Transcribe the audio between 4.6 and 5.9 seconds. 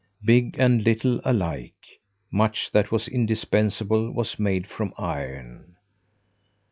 from iron.